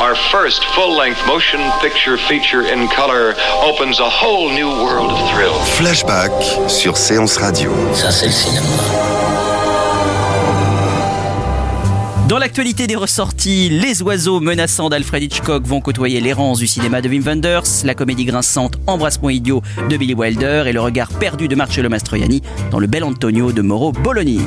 [0.00, 5.54] Our first full-length motion picture feature in color opens a whole new world of thrill.
[5.74, 6.30] Flashback
[6.68, 7.72] sur Séance Radio.
[7.94, 8.66] Ça, c'est le cinéma.
[12.28, 17.08] Dans l'actualité des ressorties, les oiseaux menaçants d'Alfred Hitchcock vont côtoyer l'errance du cinéma de
[17.08, 21.56] Wim Wenders, la comédie grinçante Embrassement idiot de Billy Wilder et le regard perdu de
[21.56, 24.42] Marcello Mastroianni dans le bel Antonio de Mauro Bologna.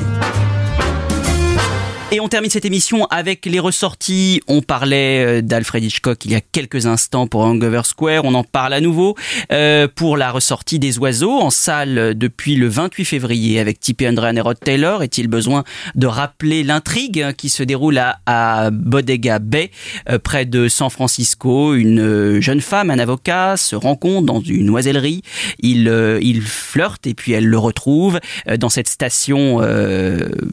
[2.14, 4.42] Et on termine cette émission avec les ressorties.
[4.46, 8.26] On parlait euh, d'Alfred Hitchcock il y a quelques instants pour Hangover Square.
[8.26, 9.16] On en parle à nouveau
[9.50, 14.36] euh, pour la ressortie des oiseaux en salle depuis le 28 février avec Tippi Hedren
[14.36, 15.02] et Rod Taylor.
[15.02, 19.70] Est-il besoin de rappeler l'intrigue qui se déroule à, Bodega Bay,
[20.10, 21.74] euh, près de San Francisco?
[21.74, 25.22] Une jeune femme, un avocat, se rencontre dans une oisellerie.
[25.60, 28.20] Il, il flirte et puis elle le retrouve
[28.58, 29.62] dans cette station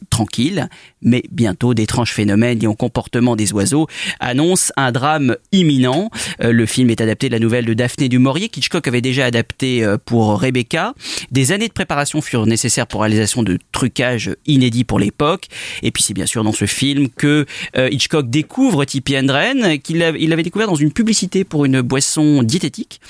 [0.09, 0.69] tranquille,
[1.01, 3.87] mais bientôt d'étranges phénomènes liés au comportement des oiseaux
[4.19, 6.11] annoncent un drame imminent.
[6.43, 9.25] Euh, le film est adapté de la nouvelle de Daphné du Maurier, qu'Hitchcock avait déjà
[9.25, 10.93] adapté euh, pour Rebecca.
[11.31, 15.47] Des années de préparation furent nécessaires pour réalisation de trucages inédits pour l'époque.
[15.81, 20.03] Et puis c'est bien sûr dans ce film que euh, Hitchcock découvre Tippi Hedren, qu'il
[20.03, 23.01] avait découvert dans une publicité pour une boisson diététique.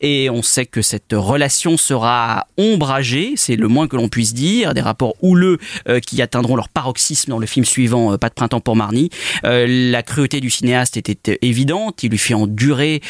[0.00, 4.74] Et on sait que cette relation sera ombragée, c'est le moins que l'on puisse dire,
[4.74, 5.58] des rapports houleux
[5.88, 9.10] euh, qui atteindront leur paroxysme dans le film suivant, euh, Pas de printemps pour Marnie.
[9.44, 13.00] Euh, la cruauté du cinéaste était évidente, il lui fait endurer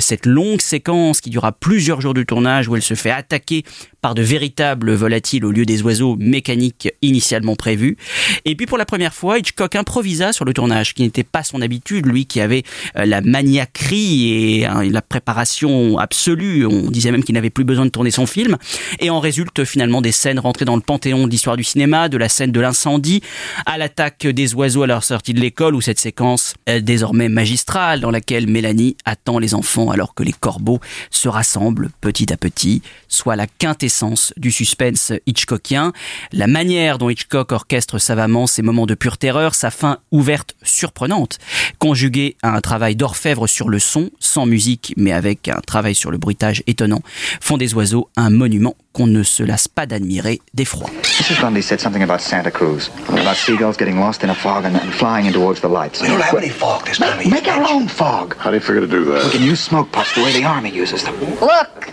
[0.00, 3.64] cette longue séquence qui durera plusieurs jours de tournage où elle se fait attaquer
[4.00, 7.96] par de véritables volatiles au lieu des oiseaux mécaniques initialement prévus.
[8.44, 11.60] Et puis pour la première fois, Hitchcock improvisa sur le tournage, qui n'était pas son
[11.62, 12.62] habitude, lui qui avait
[12.94, 16.25] la maniaquerie et hein, la préparation absolue.
[16.28, 18.56] On disait même qu'il n'avait plus besoin de tourner son film.
[19.00, 22.16] Et en résulte finalement des scènes rentrées dans le panthéon de l'histoire du cinéma, de
[22.16, 23.22] la scène de l'incendie
[23.64, 28.10] à l'attaque des oiseaux à leur sortie de l'école, ou cette séquence désormais magistrale dans
[28.10, 33.36] laquelle Mélanie attend les enfants alors que les corbeaux se rassemblent petit à petit, soit
[33.36, 35.92] la quintessence du suspense hitchcockien.
[36.32, 41.38] La manière dont Hitchcock orchestre savamment ces moments de pure terreur, sa fin ouverte surprenante,
[41.78, 46.10] conjuguée à un travail d'orfèvre sur le son, sans musique mais avec un travail sur
[46.10, 47.00] le bruitage étonnant,
[47.40, 50.88] font des oiseaux un monument qu'on ne se lasse pas d'admirer d'effroi.
[51.20, 51.38] Mrs.
[51.40, 54.90] Grundy said something about Santa Cruz, about seagulls getting lost in a fog and, and
[54.92, 56.00] flying in towards the lights.
[56.00, 58.34] We don't have any fog this time of Make, make our own fog.
[58.38, 59.32] How do you figure to do We that?
[59.32, 61.14] can use smoke puffs the way the army uses them.
[61.40, 61.92] Look!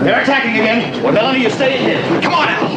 [0.00, 1.02] they're attacking again.
[1.02, 2.20] Well, Melanie, you stay in here.
[2.22, 2.73] Come on out.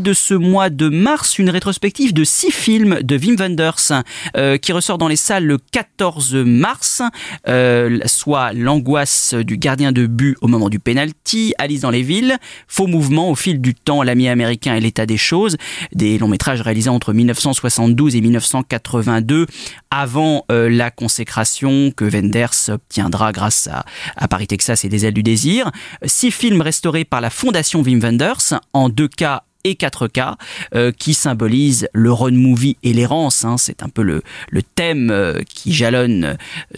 [0.00, 4.04] De ce mois de mars, une rétrospective de six films de Wim Wenders
[4.36, 7.02] euh, qui ressort dans les salles le 14 mars,
[7.48, 12.36] euh, soit L'angoisse du gardien de but au moment du penalty, Alice dans les villes,
[12.68, 15.56] Faux mouvement au fil du temps, L'ami américain et l'état des choses,
[15.92, 19.46] des longs métrages réalisés entre 1972 et 1982,
[19.90, 23.84] avant euh, la consécration que Wenders obtiendra grâce à,
[24.16, 25.72] à Paris, Texas et des ailes du désir.
[26.04, 30.34] Six films restaurés par la Fondation Wim Wenders, en deux cas et 4K,
[30.74, 33.44] euh, qui symbolise le road movie et l'errance.
[33.44, 33.56] Hein.
[33.58, 36.34] C'est un peu le, le thème euh, qui jalonne euh,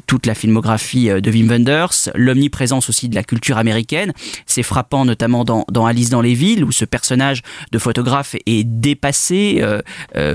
[0.07, 2.11] toute la filmographie de Wim Wenders.
[2.15, 4.13] L'omniprésence aussi de la culture américaine.
[4.47, 8.65] C'est frappant notamment dans, dans, Alice dans les villes, où ce personnage de photographe est
[8.65, 9.63] dépassé,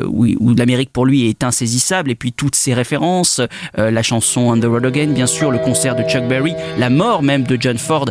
[0.06, 3.41] où, où l'Amérique pour lui est insaisissable, et puis toutes ses références,
[3.75, 7.57] la chanson On Again, bien sûr, le concert de Chuck Berry, la mort même de
[7.59, 8.09] John Ford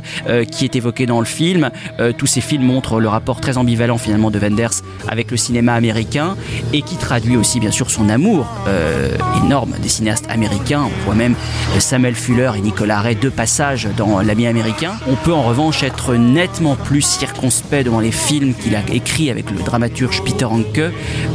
[0.51, 1.71] qui est évoqué dans le film.
[2.17, 6.37] tous ces films montrent le rapport très ambivalent finalement de Wenders avec le cinéma américain
[6.73, 9.11] et qui traduit aussi bien sûr son amour euh,
[9.45, 10.85] énorme des cinéastes américains.
[10.85, 11.35] On voit même
[11.75, 14.93] euh, Samuel Fuller et Nicolas Ray deux passages dans L'ami américain.
[15.09, 19.51] On peut en revanche être nettement plus circonspect devant les films qu'il a écrits avec
[19.51, 20.79] le dramaturge Peter Hanke,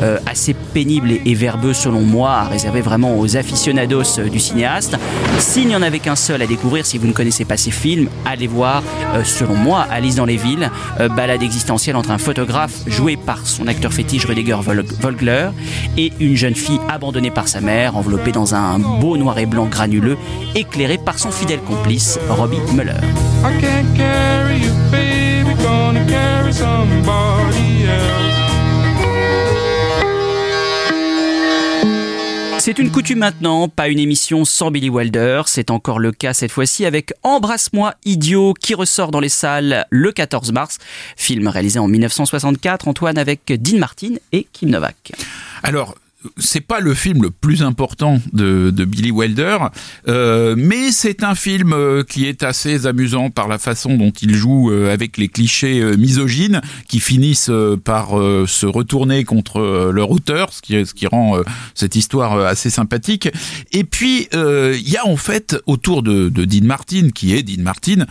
[0.02, 4.98] euh, assez pénible et, verbeux selon moi, à réserver vraiment aux aficionados du cinéaste.
[5.40, 8.10] S'il n'y en avait qu'un seul à découvrir, si vous ne connaissez pas ces films,
[8.26, 8.84] allez voir,
[9.24, 10.70] selon moi, Alice dans les villes,
[11.16, 14.58] balade existentielle entre un photographe joué par son acteur fétiche Rudiger
[15.00, 15.50] Volgler,
[15.98, 19.66] et une jeune fille abandonnée par sa mère, enveloppée dans un beau noir et blanc
[19.66, 20.18] granuleux,
[20.56, 22.94] éclairée par son fidèle complice, Robbie Muller.
[32.70, 35.42] C'est une coutume maintenant, pas une émission sans Billy Wilder.
[35.48, 40.12] C'est encore le cas cette fois-ci avec Embrasse-moi idiot qui ressort dans les salles le
[40.12, 40.78] 14 mars.
[41.18, 45.14] Film réalisé en 1964, Antoine avec Dean Martin et Kim Novak.
[45.64, 45.96] Alors,
[46.38, 49.58] c'est pas le film le plus important de, de Billy Wilder,
[50.08, 54.36] euh, mais c'est un film euh, qui est assez amusant par la façon dont il
[54.36, 57.52] joue euh, avec les clichés euh, misogynes qui finissent
[57.86, 58.10] par
[58.48, 61.38] se retourner contre leur auteur, ce qui, ce qui rend
[61.76, 63.30] cette histoire assez sympathique.
[63.72, 67.62] Et puis il y a en fait autour de, de, Dean Martin, qui est Dean
[67.62, 68.06] Martin,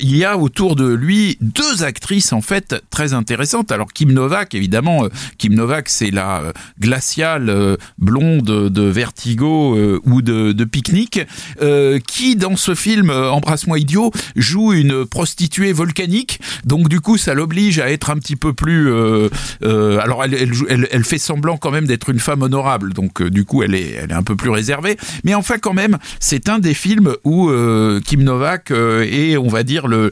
[0.00, 3.72] il y a autour de lui deux actrices en fait très intéressantes.
[3.72, 5.06] Alors Kim Novak, évidemment,
[5.38, 11.20] Kim Novak c'est la glace euh, blonde de Vertigo euh, ou de, de Picnic,
[11.62, 16.40] euh, qui dans ce film Embrasse-moi idiot joue une prostituée volcanique.
[16.64, 18.92] Donc du coup, ça l'oblige à être un petit peu plus.
[19.62, 22.92] alors elle, fait semblant quand même d'être une femme honorable.
[22.92, 24.96] Donc du coup, elle est, un peu plus réservée.
[25.24, 27.50] Mais enfin, quand même, c'est un des films où
[28.04, 30.10] Kim Novak est, on va dire, le,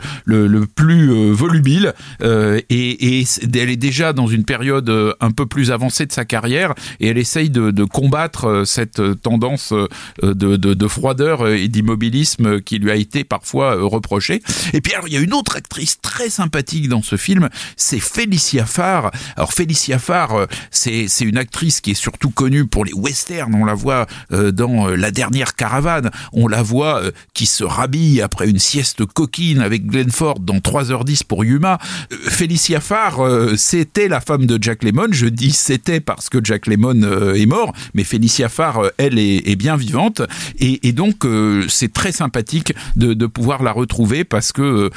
[0.74, 4.90] plus volubile et elle est déjà dans une période
[5.20, 9.00] un peu plus avancée de sa carrière et elle essaye de, de combattre euh, cette
[9.00, 9.88] euh, tendance euh,
[10.22, 14.42] de, de, de froideur et d'immobilisme qui lui a été parfois reprochée.
[14.72, 18.00] Et puis alors il y a une autre actrice très sympathique dans ce film, c'est
[18.00, 19.10] Felicia Farr.
[19.36, 23.54] Alors Felicia Farr, c'est une actrice qui est surtout connue pour les westerns.
[23.54, 27.02] On la voit dans La dernière caravane, on la voit
[27.34, 31.78] qui se rhabille après une sieste coquine avec Glenn Ford dans 3h10 pour Yuma.
[32.10, 33.20] Felicia Farr,
[33.56, 35.08] c'était la femme de Jack Lemmon.
[35.12, 39.18] Je dis c'était parce que Jack Lemmon euh, est mort, mais Félicia Farr, euh, elle,
[39.18, 40.22] est, bien vivante.
[40.58, 44.90] Et, donc, euh, c'est très sympathique de, pouvoir la retrouver parce que,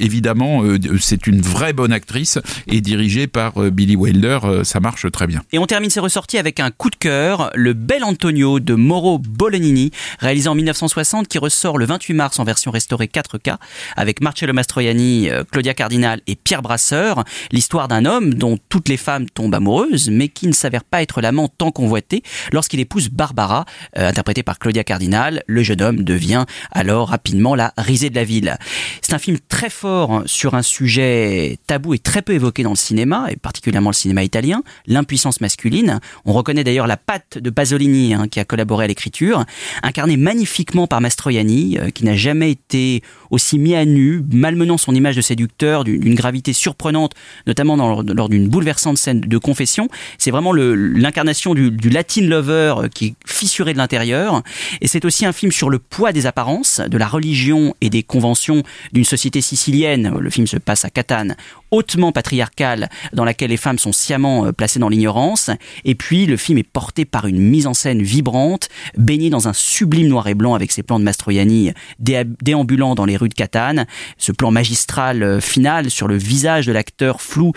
[0.00, 0.62] évidemment,
[1.00, 5.42] c'est une vraie bonne actrice et dirigée par Billy Wilder, ça marche très bien.
[5.52, 9.18] Et on termine ses ressorties avec un coup de cœur, Le Bel Antonio de Mauro
[9.18, 13.56] Bolognini, réalisé en 1960, qui ressort le 28 mars en version restaurée 4K,
[13.96, 17.24] avec Marcello Mastroianni, Claudia Cardinal et Pierre Brasseur.
[17.50, 21.20] L'histoire d'un homme dont toutes les femmes tombent amoureuses, mais qui ne s'avère pas être
[21.20, 22.22] l'amant tant convoité.
[22.52, 23.64] Lorsqu'il épouse Barbara,
[23.98, 28.24] euh, interprétée par Claudia Cardinal, le jeune homme devient alors rapidement la risée de la
[28.24, 28.56] ville.
[29.02, 32.76] C'est un film très fort sur un sujet tabou et très peu évoqué dans le
[32.76, 36.00] cinéma, et particulièrement le cinéma italien, l'impuissance masculine.
[36.24, 39.44] On reconnaît d'ailleurs la patte de Pasolini hein, qui a collaboré à l'écriture,
[39.82, 44.94] incarné magnifiquement par Mastroianni, euh, qui n'a jamais été aussi mis à nu, malmenant son
[44.94, 47.12] image de séducteur d'une gravité surprenante,
[47.46, 49.88] notamment lors d'une bouleversante scène de confession.
[50.18, 54.42] C'est vraiment le, l'incarnation du, Latin lover euh, qui est fissuré de l'intérieur.
[54.80, 58.02] Et c'est aussi un film sur le poids des apparences, de la religion et des
[58.02, 60.14] conventions d'une société sicilienne.
[60.18, 61.36] Le film se passe à Catane,
[61.72, 65.50] hautement patriarcale, dans laquelle les femmes sont sciemment euh, placées dans l'ignorance.
[65.84, 69.52] Et puis, le film est porté par une mise en scène vibrante, baignée dans un
[69.52, 73.86] sublime noir et blanc avec ses plans de Mastroianni déambulant dans les rues de Catane.
[74.18, 77.52] Ce plan magistral euh, final sur le visage de l'acteur flou,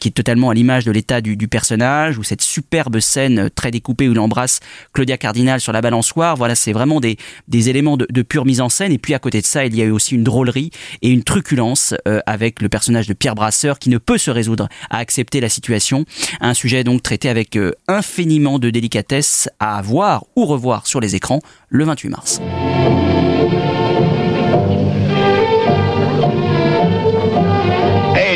[0.00, 3.70] qui est totalement à l'image de l'état du, personnage, ou cette super superbe scène très
[3.70, 4.60] découpée où il embrasse
[4.92, 6.36] Claudia Cardinal sur la balançoire.
[6.36, 7.16] Voilà, c'est vraiment des,
[7.50, 8.92] éléments de, pure mise en scène.
[8.92, 10.70] Et puis à côté de ça, il y a eu aussi une drôlerie
[11.02, 14.68] et une truculence euh, avec le personnage de Pierre Brasseur qui ne peut se résoudre
[14.90, 16.04] à accepter la situation.
[16.42, 21.16] Un sujet donc traité avec euh, infiniment de délicatesse à voir ou revoir sur les
[21.16, 21.40] écrans
[21.70, 22.42] le 28 mars.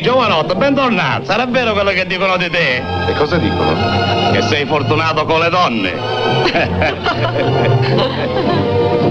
[0.02, 1.26] Giovanotto, bentornato.
[1.26, 2.82] Sarà vero quello che dicono di te?
[3.06, 4.32] E cosa dicono?
[4.32, 5.92] Che sei fortunato con le donne.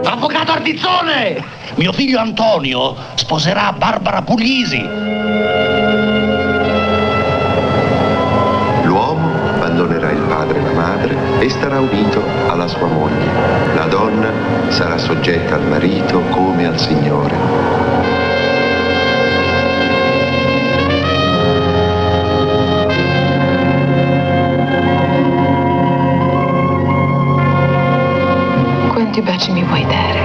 [0.04, 1.42] Avvocato Ardizzone!
[1.74, 4.80] Mio figlio Antonio sposerà Barbara Puglisi.
[8.84, 13.74] L'uomo abbandonerà il padre e la madre e starà unito alla sua moglie.
[13.74, 14.30] La donna
[14.68, 17.89] sarà soggetta al marito come al Signore.
[29.20, 30.20] Quanti baci mi vuoi dare?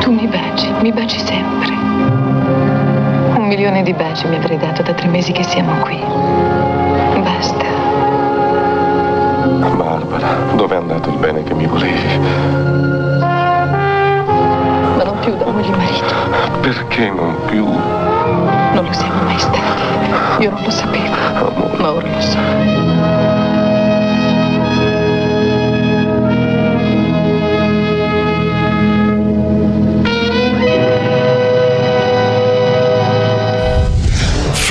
[0.00, 1.70] Tu mi baci, mi baci sempre.
[1.70, 6.02] Un milione di baci mi avrei dato da tre mesi che siamo qui.
[7.22, 7.64] Basta.
[9.76, 12.18] Barbara, dove è andato il bene che mi volevi?
[14.96, 16.14] Ma non più da moglie e marito.
[16.60, 17.64] Perché non più?
[17.66, 20.40] Non lo siamo mai stati.
[20.40, 21.14] Io non lo sapevo.
[21.76, 22.57] Ma ora lo so.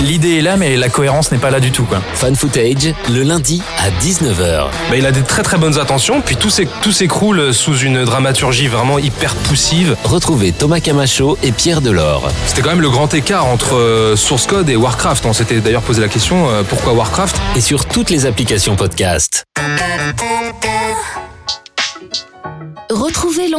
[0.00, 1.84] L'idée est là, mais la cohérence n'est pas là du tout.
[1.84, 2.00] Quoi.
[2.14, 4.66] Fan footage, le lundi à 19h.
[4.90, 8.04] Bah, il a des très très bonnes intentions, puis tout s'éc- tout s'écroule sous une
[8.04, 9.96] dramaturgie vraiment hyper poussive.
[10.04, 12.30] Retrouvez Thomas Camacho et Pierre Delors.
[12.46, 15.26] C'était quand même le grand écart entre euh, Source Code et Warcraft.
[15.26, 17.36] On s'était d'ailleurs posé la question euh, pourquoi Warcraft?
[17.56, 19.44] Et sur toutes les applications podcast.